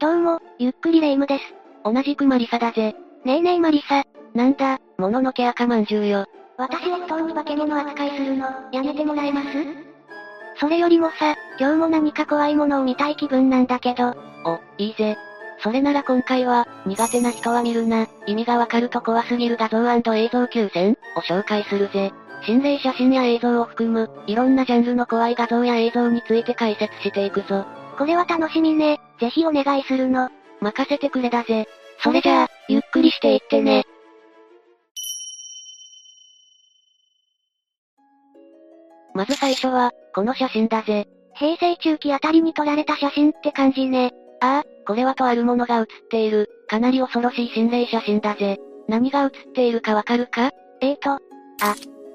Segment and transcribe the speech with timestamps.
[0.00, 1.44] どうも、ゆっくりレ夢ムです。
[1.84, 2.94] 同じくマリサだぜ。
[3.26, 4.02] ねえねえマリサ。
[4.32, 6.24] なんだ、もののけ赤まんじゅうよ。
[6.56, 9.48] 私を不当に化け物扱いするの、やめてもらえます？
[10.58, 14.16] それよりもさ、今日も何か怖いものを見たい気分なんだけど。
[14.46, 15.18] お、いいぜ。
[15.62, 22.10] それなら今回は、苦手な人は見るな、意味がわかると怖すぎる画像映像9000を紹介するぜ。
[22.46, 27.66] 心霊写真や映像を含む、いろんなジャンルの怖い画像や映像について解説していくぞ。
[27.98, 28.98] これは楽しみね。
[29.20, 30.30] ぜひお願いするの。
[30.60, 31.68] 任せてくれだぜ。
[32.02, 33.84] それじゃあ、ゆっくりしていってね。
[39.14, 41.06] まず最初は、この写真だぜ。
[41.34, 44.12] 平成中期あたりに撮られた写真って感じね。
[44.40, 48.58] ああ、これはとあるものが写っている、かなり恐ろしい心霊写真だぜ。
[48.88, 50.50] 何が写っているかわかるか？
[50.80, 51.18] えーと、あ、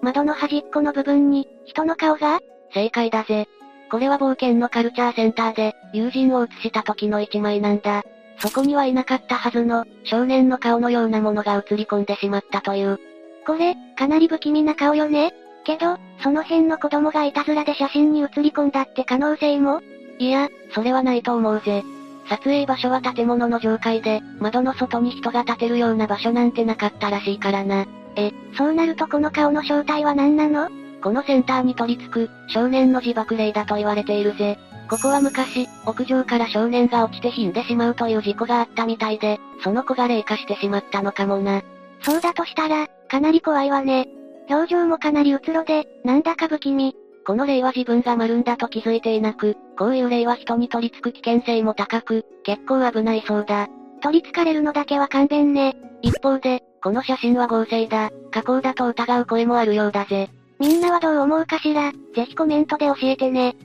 [0.02, 2.40] 窓の端っこの部分に、人の顔が？
[2.74, 3.48] 正解だぜ。
[3.89, 8.03] これは冒険のカルチャーセンターで、友人を写した時の一枚なんだ。
[8.39, 12.99] そこにはいなかったはずの、少年の顔のようなものが映り込んでしまったという。
[13.45, 19.82] これ、かなり不気味な顔よねけど、その辺の子供がいたずらで写真に写り込んだって可能性も？
[20.20, 21.84] いや、それはないと思うぜ。
[22.27, 27.85] 撮影場所は建物の上階で、窓の外に人が立てるような場所なんてなかったらしいからな。
[28.15, 30.70] え、そうなるとこの顔の正体は何なの？
[31.01, 34.57] このセンターに取り付く、少年の自爆霊だと言われているぜ。
[34.90, 41.63] ここは昔、屋上から少年が落ちて死んでしまうという事故があったみたいで、その子が霊化してしまったのかもな。
[42.01, 44.07] そうだとしたら、かなり怖いわね。
[44.49, 46.96] 表情もかなりうつろで、なんだか不気味。
[47.26, 53.68] この霊は自分が丸んだと気づいていなく、こういう霊は人に取り付く危険性も高く、結構危ないそうだ。
[54.04, 55.76] 取り付かれるのだけは勘弁ね。
[56.04, 60.29] 一方で、この写真は合成だ、加工だと疑う声もあるようだぜ。
[60.59, 61.91] みんなはどう思うかしら？
[62.15, 63.55] ぜひコメントで教えてね。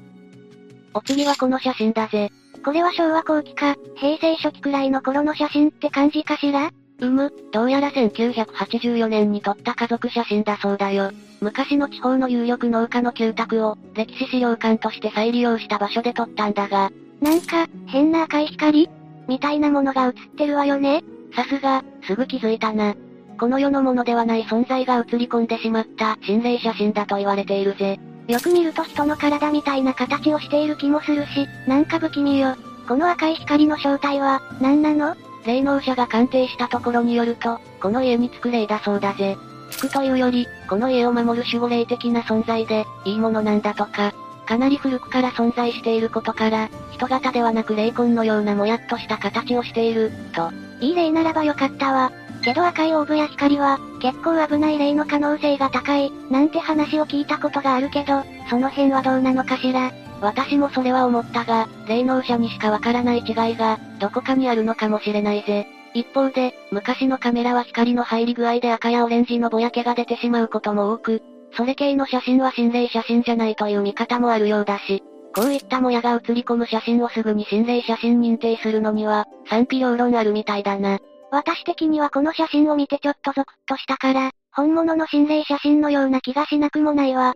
[0.93, 2.31] お次はこの写真だぜ。
[2.65, 6.71] これは昭和後期か、平成初期くらいの頃の写真って感じかしら？
[7.01, 11.13] うむ、どうやら1984年に撮った家族写真だそうだよ。
[11.41, 16.91] 昔の地方の有力農家の旧宅を、歴史資料館として再利用した場所で撮ったんだが。
[17.23, 18.91] なんか、変な赤い光？
[19.29, 21.03] みたいなものが映ってるわよね
[21.35, 22.95] さすが、すぐ気づいたな。
[23.41, 27.99] この世のものではない存在が映り込んでしまった心霊写真だと言われているぜ。
[28.29, 32.55] よく見ると人の体みたいな形をしている気もするし、なんか不気味よ。
[32.87, 35.17] この赤い光の正体は、何なの？
[35.47, 39.39] 霊能者が鑑定したところによると、この家につく霊だそうだぜ。
[39.71, 44.13] つくというより、この家を守る守護霊的な存在で、いいものなんだとか。
[44.45, 50.51] かなり古くから存在していることから、人型ではなく霊魂のようなもやっとした形をしている、と。
[50.83, 52.13] いい霊ならばよかったわ。
[52.41, 59.93] けど赤いオーブや光は、結構危ない霊の可能性が高い、なんて話を聞いたことがあるけど、その辺はどうなのかしら。
[60.21, 65.67] 私もそれは思ったが、霊能者にしかわからない違いが、どこかにあるのかもしれないぜ。
[65.95, 71.23] 一方で、昔のカメラは光の入り具合で赤やオレンジのぼやけが出てしまうことも多く、
[71.57, 75.03] それ系の写真は心霊写真じゃないという見方もあるようだし、
[75.35, 80.99] こういったもやが写り込む写真をすぐに心霊写真認定するのには、賛否両論あるみたいだな。
[81.33, 87.35] 私的にはこの写真を見てちょっとゾクッとしたから、本物の心霊写真のような気がしなくもないわ。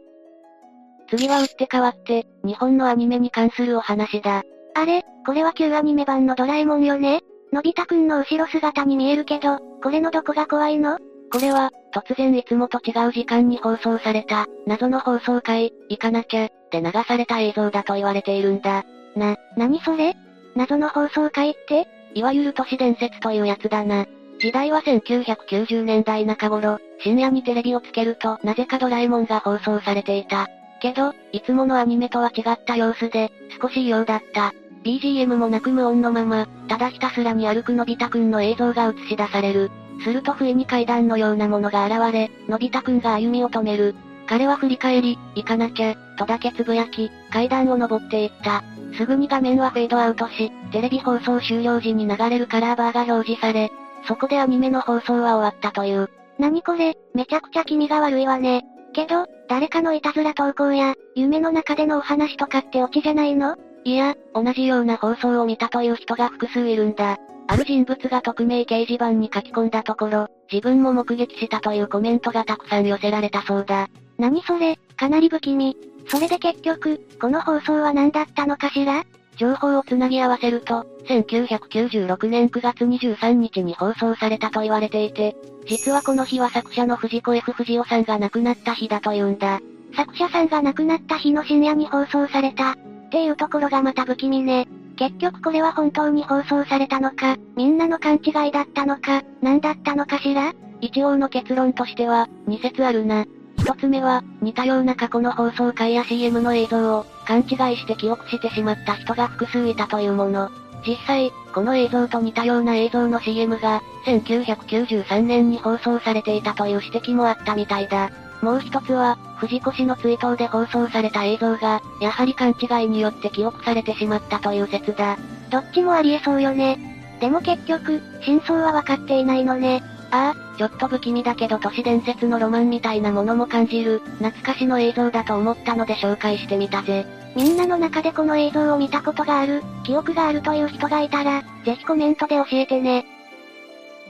[1.09, 4.43] 次は打って変わって、日本のアニメに関するお話だ。
[4.75, 7.21] あれ、これは旧アニメ版のドラえもんよね？
[7.53, 10.99] のび太くんの後ろ姿に見えるけど、これのどこが怖いの？
[11.31, 18.84] これは、突然いつもと違う時間に放送された、謎の放送回、行かなきゃ、で流された映像だと言われているんだ。
[19.15, 20.16] な、なにそれ？
[20.56, 21.87] 謎の放送回って？
[22.14, 24.06] いわゆる都市伝説というやつだな。
[24.38, 30.48] 時代は1990年代中頃、深夜にテレビをつけるとなぜかドラえもんが放送されていた。
[30.80, 34.52] けど、いつものアニメとは違った様子で、少し異様だった。
[34.84, 39.70] BGM もなく無音のまま、ただひたすらに歩くのび太くんの映像が映し出される。
[40.02, 43.94] すると不意に階段のようなものが現れ、のび太くんが歩みを止める。
[44.26, 48.62] 彼は振り返り、行かなきゃ、とだけつぶやき、階段を登っていった。
[48.97, 53.70] すぐに画面はフェードアウトし、テレビ放送終了時に流れるカラーバーが表示され、
[54.06, 56.11] そこでアニメの放送は終わったという。
[56.38, 58.64] なにこれ、めちゃくちゃ気味が悪いわね。
[58.93, 63.56] けど、誰かのいたずら投稿や、夢の中でのお話とかってオチじゃないの？
[63.85, 67.19] いや、同じような放送を見たという人が複数いるんだ。
[67.46, 73.88] ある人物が匿名掲示板に書き込んだところ、自分も目撃したというコメントがたくさん寄せられたそうだ。
[74.17, 75.77] 何それ、かなり不気味。
[76.09, 79.05] それで結局、この放送は何だったのかしら？
[79.37, 85.37] 情報をつなぎ合わせると、1996年9月23日に放送されたと言われていて、
[85.67, 89.61] 実はこの日は作者の藤子 F 不二雄さんが亡くなった日だというんだ。
[89.95, 92.71] 作者さんが亡くなった日の深夜に放送された。
[92.71, 92.77] っ
[93.11, 94.67] ていうところがまた不気味ね。
[94.97, 100.55] 結局これは本当に放送されたのか、みんなの勘違いだったのか、何だったのかしら？
[100.81, 103.27] 一応の結論としては、2説あるな。
[103.64, 110.50] 一つ目は、似たような過去の放送回や CM の映像を、勘違いして記憶してしまった人が複数いたというもの。
[110.87, 118.11] 実際、この映像と似たような映像の CM が、1993年に放送されていたという指摘もあったみたいだ。
[118.43, 125.17] もう一つは、藤越の追悼で放送された映像が、やはり勘違いによって記憶されてしまったという説だ。
[125.49, 126.78] どっちもありえそうよね。
[127.19, 129.82] でも結局、真相は分かっていないのね。
[130.14, 137.05] ああ、ちょっと不気味だけど都市伝説のロマンみたいなものも感じる、懐かしの映像だと思ったので紹介してみたぜ。
[137.34, 143.06] みんなの中でこの映像を見たことがある、記憶があるという人がいたら、ぜひコメントで教えてね。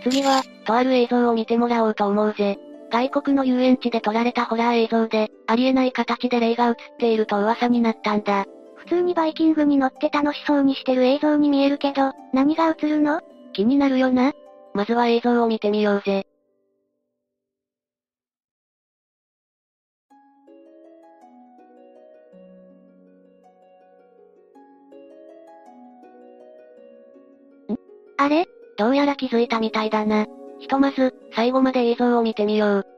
[0.02, 2.58] 次は、とある映像を見てもらおうと思うぜ。
[2.92, 8.44] 外国の遊園地で撮られたホラー映像で、ありえない形で霊が映っていると噂になったんだ。
[8.76, 13.22] 普通にバイキングに乗って楽しそうにしてる映像に見えるけど、何が映るの？
[13.54, 14.34] 気になるよな。
[14.74, 16.26] まずは映像を見てみようぜ。
[28.16, 28.46] あれ？
[28.76, 30.26] どうやら気づいたみたいだな。
[30.58, 32.93] ひとまず、最後まで映像を見てみよう。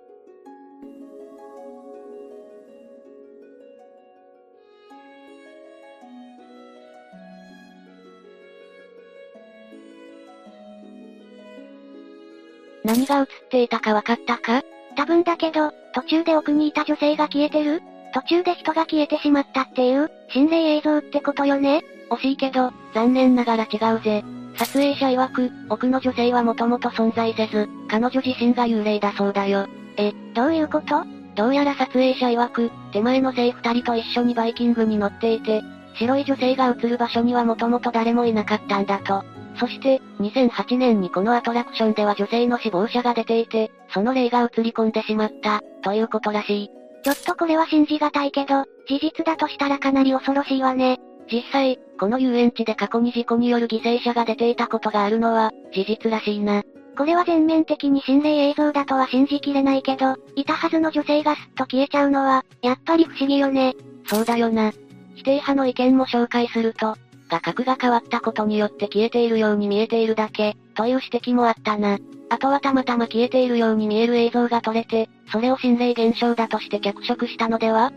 [12.96, 14.62] 何が映っていたかわかったか？
[14.96, 17.82] 多分だけど、途中で奥にいた女性が消えてる？
[18.14, 21.82] 途中で人が消えてしまったっていう、心霊映像ってことよね？
[22.10, 24.24] 惜しいけど、残念ながら違うぜ。
[24.56, 29.66] 撮影者曰く、奥の女性はもともと存在せず、彼女自身が幽霊だそうだよ。
[29.98, 31.04] え、どういうこと？
[31.34, 35.62] どうやら撮影者曰く、手前の生二人と一緒にバイキングに乗っていて、
[35.96, 39.22] 白い女性が映る場所にはもともと誰もいなかったんだと。
[39.58, 46.70] そして、2008年にこのアトラクションでは女性の死亡者が出ていて、その霊が映り込んでしまった、ということらしい。
[47.02, 50.98] ちょっとこれは信じがたいけど、事実だとしたらかなり恐ろしいわね。
[51.30, 56.62] 実際、この遊園地で過去に事故による犠牲者が出ていたことがあるのは、事実らしいな。
[56.96, 63.74] これは全面的に心霊映像だとは信じきれないけど、いたはずの女性がすっと消えちゃうのは、やっぱり不思議よね。
[64.06, 64.72] そうだよな。
[65.14, 66.96] 否定派の意見も紹介すると、
[67.28, 71.98] 画角が変わったことによって消えているように見えているだけ、という指摘もあったな。
[72.28, 77.92] あとはたまたま消えているように見える映像が撮れて、それを心霊現象だとして脚色したのでは？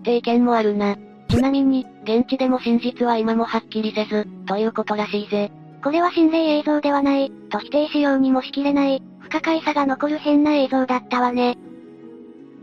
[0.00, 0.96] って意見もあるな。
[1.28, 5.50] ちなみに、現地でも真実は今もはっきりせず、ということらしいぜ。
[5.82, 11.56] これは心霊映像ではない、と否定しようにもしきれない、不可解さが残る変な映像だったわね。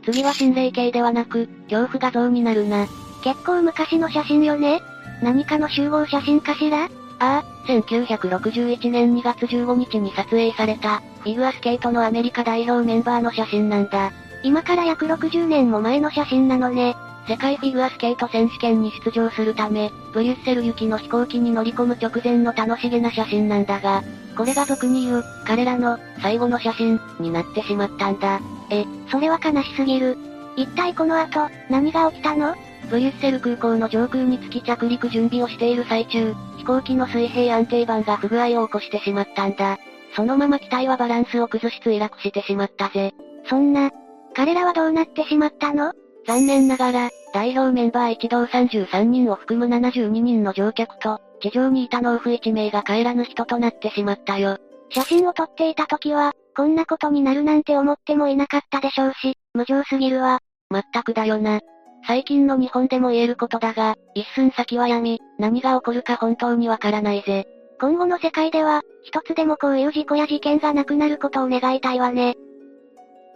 [0.03, 2.87] 次は心霊系ではなく、恐怖画像になるな。
[3.23, 4.81] 結構昔の写真よね
[5.21, 6.89] 何かの集合写真かしら？
[7.21, 14.11] ああ、1961年2月15日に撮影された、フィギュアスケートのアメリカ代表メンバーの写真なんだ。
[14.43, 16.95] 今から約60年も前の写真なのね。
[17.27, 24.01] 世界フィギュアスケート選手権に出場するため、ブリュッセル行きの飛行機に乗り込む直前の楽しげな写真なんだが、
[24.37, 28.39] これが俗に言う、彼らの、最後の写真、になってしまったんだ。
[28.71, 30.17] え、それは悲しすぎる。
[30.55, 32.55] 一体この後、何が起きたの？
[32.89, 39.77] ブリュッセル空港の上空に月着陸準備をしている最中、飛行機の水平安定板が不具合を起こしてしまったんだ。
[40.15, 43.13] そのまま機体はバランスを崩し墜落してしまったぜ。
[43.47, 43.91] そんな、
[44.33, 45.93] 彼らはどうなってしまったの？
[46.25, 54.57] 残念ながら、代表メンバー一同33人を含む72人の乗客と、地上にいた農夫1名が帰らぬ人となってしまったよ。
[54.89, 60.39] 写真を撮っていた時は、こんなことになるなんて思ってもいなかったでしょうし、無情すぎるわ。
[60.69, 61.61] まったくだよな。
[62.05, 67.47] 最近の日本でも言えることだが、一寸先は闇、何が起こるか本当にわからないぜ。
[67.79, 72.35] 今後の世界では、一つでもこういう事故や事件がなくなることを願いたいわね。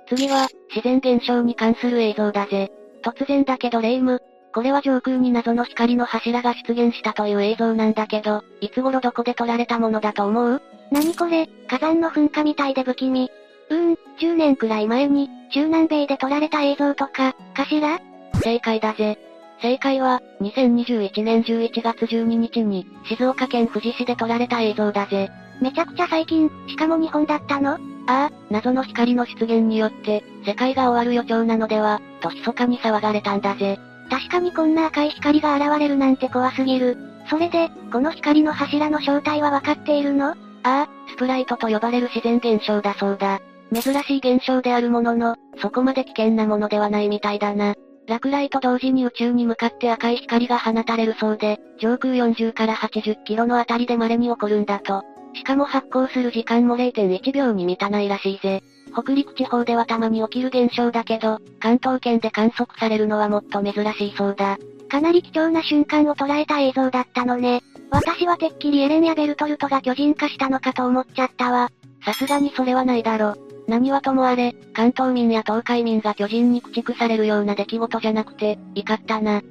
[0.08, 2.72] 次は、自然現象に関する映像だぜ。
[3.04, 4.20] 突然だけど霊夢。
[4.54, 10.62] これは上空に謎の光の柱が出現したという映像なんだけど、いつ頃どこで撮られたものだと思う？
[10.92, 13.32] 何これ、火山の噴火みたいで不気味。
[13.70, 18.00] うーん、10年くらい前に、中南米で撮られた映像とか、かしら？
[18.44, 19.18] 正解だぜ。
[19.62, 25.32] 正解は、2021年11月12日に、静岡県富士市で撮られた映像だぜ。
[25.62, 27.76] めちゃくちゃ最近、しかも日本だったの？
[27.76, 33.80] ああ、謎の光の出現によって、世界が終わる予兆なのでは、と密かに騒がれたんだぜ。
[34.10, 36.98] 確かにこんな赤い光が現れるなんて怖すぎる。
[37.30, 40.32] それで、この光の柱の正体はわかっているの？
[40.32, 43.40] ああ、スプライトと呼ばれる自然現象だそうだ。
[43.74, 47.76] 珍しい現象であるものの、そこまで危険なものではないみたいだな。
[48.08, 55.04] 落雷と同時に宇宙に向かって赤い光が放たれるそうで、上空40から80キロのあたりで稀に起こるんだと。
[55.36, 58.62] しかも発光する時間も0.1秒に満たないらしいぜ。
[58.94, 64.58] 北陸地方ではたまに起きる現象だけど、関東圏で観測されるのはもっと珍しいそうだ。
[64.90, 67.62] かなり貴重な瞬間を捉えた映像だったのね。
[67.90, 71.70] 私はてっきりエレンやベルトルトが巨人化したのかと思っちゃったわ。
[72.06, 73.36] さすがにそれはないだろ。
[73.68, 79.42] 何はともあれ、関東民や東海民が巨人に駆逐されるような出来事じゃなくて、怒ったな。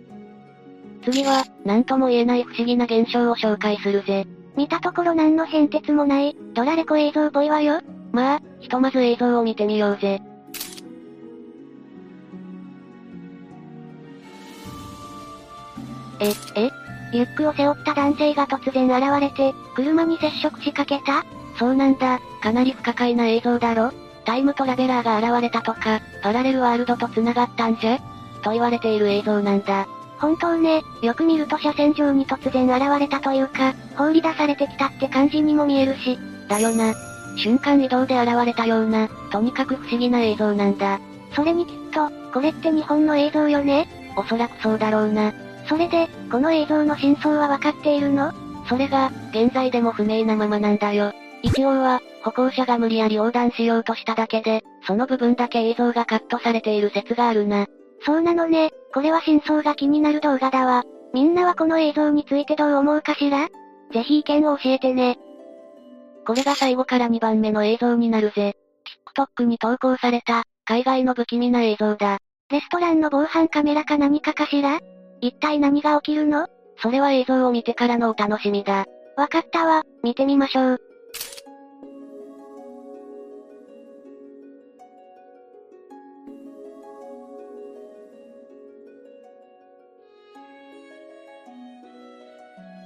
[1.04, 4.26] 次は、何とも言えない不思議な現象を紹介するぜ。
[4.56, 7.80] 見たところ何の変哲もない、ドラレコ映像っぽいわよ。
[8.12, 10.20] まあ、ひとまず映像を見てみようぜ。
[16.20, 16.70] え、え？
[17.12, 21.24] リュックを背負った男性が突然現れて、車に接触しかけた？
[21.58, 23.90] そうなんだ、かなり不可解な映像だろ
[24.24, 27.98] タイムトラベラーが現れたとか、パラレルワールドと繋がったんじゃ？
[28.42, 29.86] と言われている映像なんだ。
[30.18, 36.18] 本当ね、よく見ると車線上に突然現れたというか、放り出されてきたって感じにも見えるし。
[36.48, 36.94] だよな。
[37.36, 41.00] 瞬間移動で現れたような、とにかく不思議な映像なんだ。
[41.34, 43.88] それにきっと、これって日本の映像よね？
[44.16, 45.32] おそらくそうだろうな。
[45.66, 48.32] それで、この映像の真相はわかっているの？
[48.68, 51.12] それが、現在でも不明なままなんだよ。
[51.42, 57.66] 一応は、歩行者が無理やり横断しようとしただけで、その部分だけ映像がカットされている説があるな。
[58.04, 60.84] そうなのね、これは真相が気になる動画だわ。
[61.12, 63.48] みんなはこの映像についてどう思うかしら？
[63.92, 65.18] ぜひ意見を教えてね。
[66.26, 68.54] これが最後から2番目の映像になるぜ。
[69.14, 72.18] TikTok に投稿された、海外の不気味な映像だ。
[72.50, 74.78] レストランの防犯カメラか何かかしら？
[75.20, 76.46] 一体何が起きるの？
[76.78, 78.86] それは映像を見てからのお楽しみだ。
[79.16, 80.80] わかったわ、見てみましょう。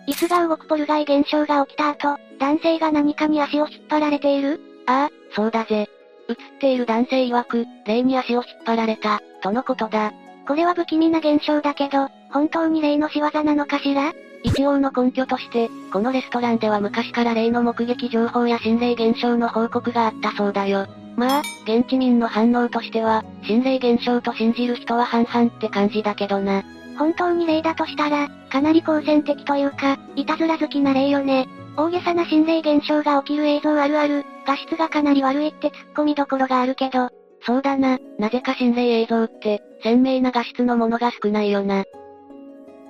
[0.07, 4.61] 椅子が動くポルガイ現象が起きた後、男性が何かに足を引っ張られている？
[4.87, 5.89] ああ、そうだぜ。
[6.29, 10.13] 映っている男性曰く、霊に足を引っ張られた、とのことだ。
[10.47, 14.13] これは不気味な現象だけど、本当に霊の仕業なのかしら？
[14.45, 20.87] 一応の根拠として、このレストランでは昔から霊の目撃情報や心霊現象の報告があったそうだよ。
[21.17, 26.63] まあ、現地民の反応としては、心霊現象と信じる人は半々って感じだけどな。
[26.97, 31.49] 本当に霊だとしたら、かなり好戦的というか、いたずら好きな霊よね。
[31.77, 37.11] 大げさな心霊現象が起きる映像あるある、画質がかなり悪いって突っ込みどころがあるけど、
[37.43, 41.85] そうだな、なぜか心霊映像って、鮮明な画質のものが少ないよな。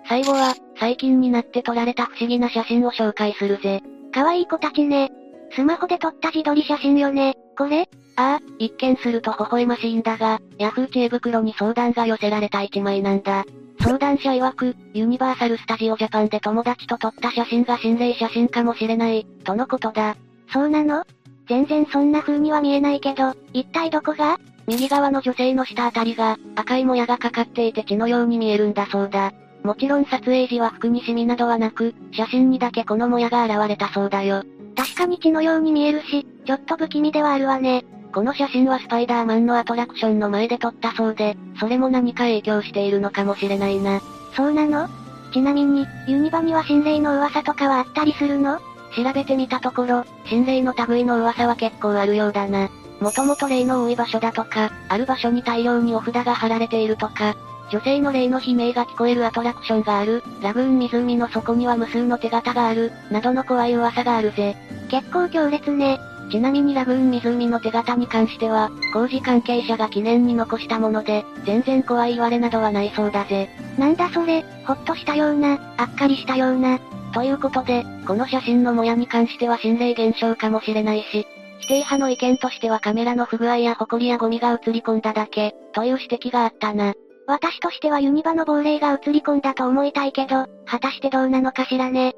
[0.08, 3.82] 最後は、最近になって撮られた不思議な写真を紹介するぜ。
[4.14, 5.10] 可愛い子たちね。
[5.50, 7.88] スマホで撮った自撮り写真よね、これ？
[8.16, 13.44] ああ、一見すると微笑ましいんだが、ヤフー知恵袋に相談が寄せられた一枚なんだ。
[13.86, 20.16] 相談者曰く、ユニバーサル・スタジオ・ジャパンで友達と撮った写真が心霊写真かもしれない、とのことだ。
[20.52, 21.04] そうなの？
[21.48, 24.40] 全然そんな風には見えないけど、一体どこが？
[24.66, 29.32] 右側の女性の下あたりが、赤いもやがかかっていて血のように見えるんだそうだ。
[29.62, 34.42] もちろん撮影時は服にシミなどはなく、写真にだけこのもやが現れたそうだよ。
[34.76, 37.84] 確かに血のように見えるし、ちょっと不気味ではあるわね。
[38.16, 44.00] この写真はスパイダーマンのアトラクションの前で撮ったそうで、それも何か影響しているのかもしれないな。
[44.34, 44.88] そうなの？
[45.34, 48.58] ちなみに、ユニバには心霊の噂とかはあったりするの？
[48.96, 52.70] 調べてみたところ、心霊の類の噂は結構あるようだな。
[53.00, 57.36] もともと霊の多い場所だとか、ある場所に大量にお札が貼られているとか、
[57.70, 64.56] 女性の霊の悲鳴が聞こえるアトラクションがある、ラグーン湖の底には無数の手形がある、などの怖い噂があるぜ。
[64.88, 66.00] 結構強烈ね。
[66.30, 73.48] ちなみにラグーン湖の手形に関しては、工事関係者が記念に残したもので、全然怖い言われなどはないそうだぜ。
[73.78, 76.78] なんだそれ、ほっとしたような、あっかりしたような。
[77.12, 81.26] ということで、この写真のもやに関しては心霊現象かもしれないし、
[81.60, 86.94] 否定派の意見としてはカメラの不具合や埃やゴミが映り込んだだけ、という指摘があったな。
[87.26, 92.14] 私としてはユニバの亡霊が映り込んだと思いたいけど、果たしてどうなのかしらね。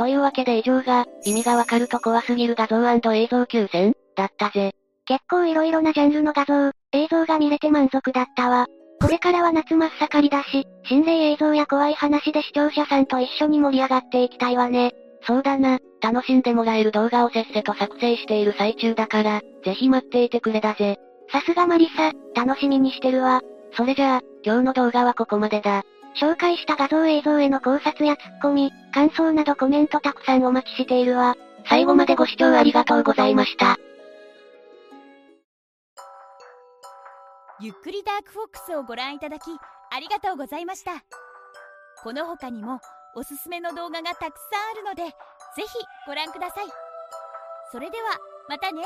[0.00, 2.82] というわけで以上が、意味がわかると怖すぎる画像
[3.14, 4.72] 映像9000だったぜ。
[5.04, 8.66] 結構色々なジャンルの画像、映像が見れて満足だったわ。
[8.98, 14.92] これからは夏真っ盛りだし、心霊映像や怖い話で視聴者さんと一緒に盛り上がっていきたいわね。
[15.26, 20.96] そうだな、楽しんでもらえる動画をせっせと作成している最中だから、ぜひ待っていてくれだぜ。
[21.30, 23.42] さすがマリサ、楽しみにしてるわ。
[23.76, 25.82] それじゃあ、今日の動画はここまでだ。
[26.20, 31.36] 紹介した画像映像への考察やツッコミ、感想などコメントたくさんお待ちしているわ。
[31.68, 33.78] 最後までご視聴ありがとうございました。
[37.62, 39.42] ゆっくりダークフォックスをご覧いただき
[39.90, 41.04] ありがとうございました
[42.02, 42.80] この他にも
[43.14, 45.12] おすすめの動画がたくさんあるのでぜ
[45.58, 45.68] ひ
[46.06, 46.64] ご覧ください
[47.70, 48.16] それでは
[48.48, 48.82] またね